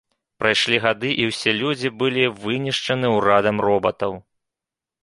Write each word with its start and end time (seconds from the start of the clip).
Прайшлі 0.43 0.77
гады, 0.85 1.11
і 1.23 1.27
ўсе 1.31 1.53
людзі 1.61 1.93
былі 2.01 2.25
вынішчаны 2.47 3.07
ўрадам 3.19 3.57
робатаў. 3.69 4.21